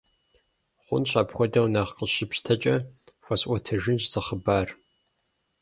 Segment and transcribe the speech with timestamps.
[0.83, 2.75] Хъунщ, апхуэдэу нэхъ къыщыпщтэкӀэ,
[3.21, 4.67] фхуэсӀуэтэжынщ зы хъыбар.